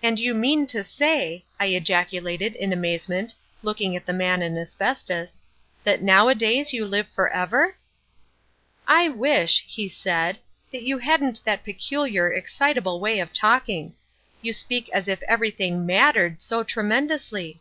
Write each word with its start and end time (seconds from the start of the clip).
"And 0.00 0.20
you 0.20 0.32
mean 0.32 0.68
to 0.68 0.84
say," 0.84 1.44
I 1.58 1.66
ejaculated 1.74 2.54
in 2.54 2.72
amazement, 2.72 3.34
looking 3.64 3.96
at 3.96 4.06
the 4.06 4.12
Man 4.12 4.42
in 4.42 4.56
Asbestos, 4.56 5.40
"that 5.82 6.00
nowadays 6.00 6.72
you 6.72 6.84
live 6.86 7.08
for 7.08 7.28
ever?" 7.30 7.76
"I 8.86 9.08
wish," 9.08 9.64
he 9.66 9.88
said, 9.88 10.38
"that 10.70 10.82
you 10.84 10.98
hadn't 10.98 11.44
that 11.44 11.64
peculiar, 11.64 12.32
excitable 12.32 13.00
way 13.00 13.18
of 13.18 13.32
talking; 13.32 13.94
you 14.40 14.52
speak 14.52 14.88
as 14.94 15.08
if 15.08 15.20
everything 15.24 15.84
mattered 15.84 16.40
so 16.40 16.62
tremendously. 16.62 17.60